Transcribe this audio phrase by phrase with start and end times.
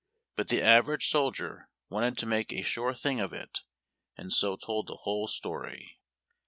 [0.35, 3.59] But the average soldier wanted to make a sure thing of it,
[4.17, 5.99] and so told the whole story.